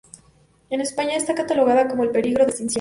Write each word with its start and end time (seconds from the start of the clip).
En 0.71 0.81
España 0.81 1.15
esta 1.15 1.35
catalogada 1.35 1.87
como 1.87 2.03
en 2.03 2.11
peligro 2.11 2.43
de 2.43 2.49
extinción. 2.49 2.69